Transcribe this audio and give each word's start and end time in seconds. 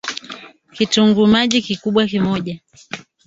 Kitunguu 0.73 1.27
maji 1.27 1.61
Kikubwa 1.61 2.07
moja 2.07 2.59